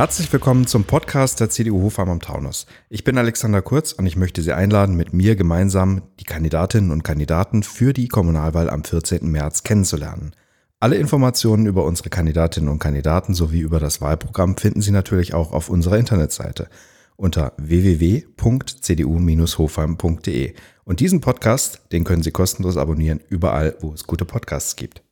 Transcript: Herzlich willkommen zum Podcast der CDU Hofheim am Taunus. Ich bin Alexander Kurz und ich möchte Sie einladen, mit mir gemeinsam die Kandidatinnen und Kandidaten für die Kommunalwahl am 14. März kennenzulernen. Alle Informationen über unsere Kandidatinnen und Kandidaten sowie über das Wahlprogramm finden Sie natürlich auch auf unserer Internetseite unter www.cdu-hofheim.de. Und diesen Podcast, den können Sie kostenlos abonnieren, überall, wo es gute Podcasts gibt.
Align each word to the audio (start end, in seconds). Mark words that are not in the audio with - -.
Herzlich 0.00 0.32
willkommen 0.32 0.66
zum 0.66 0.84
Podcast 0.84 1.40
der 1.40 1.50
CDU 1.50 1.82
Hofheim 1.82 2.08
am 2.08 2.20
Taunus. 2.20 2.64
Ich 2.88 3.04
bin 3.04 3.18
Alexander 3.18 3.60
Kurz 3.60 3.92
und 3.92 4.06
ich 4.06 4.16
möchte 4.16 4.40
Sie 4.40 4.54
einladen, 4.54 4.96
mit 4.96 5.12
mir 5.12 5.36
gemeinsam 5.36 6.00
die 6.18 6.24
Kandidatinnen 6.24 6.90
und 6.90 7.04
Kandidaten 7.04 7.62
für 7.62 7.92
die 7.92 8.08
Kommunalwahl 8.08 8.70
am 8.70 8.82
14. 8.82 9.30
März 9.30 9.62
kennenzulernen. 9.62 10.32
Alle 10.78 10.96
Informationen 10.96 11.66
über 11.66 11.84
unsere 11.84 12.08
Kandidatinnen 12.08 12.70
und 12.70 12.78
Kandidaten 12.78 13.34
sowie 13.34 13.60
über 13.60 13.78
das 13.78 14.00
Wahlprogramm 14.00 14.56
finden 14.56 14.80
Sie 14.80 14.90
natürlich 14.90 15.34
auch 15.34 15.52
auf 15.52 15.68
unserer 15.68 15.98
Internetseite 15.98 16.70
unter 17.16 17.52
www.cdu-hofheim.de. 17.58 20.54
Und 20.84 21.00
diesen 21.00 21.20
Podcast, 21.20 21.82
den 21.92 22.04
können 22.04 22.22
Sie 22.22 22.30
kostenlos 22.30 22.78
abonnieren, 22.78 23.20
überall, 23.28 23.76
wo 23.80 23.92
es 23.92 24.06
gute 24.06 24.24
Podcasts 24.24 24.76
gibt. 24.76 25.02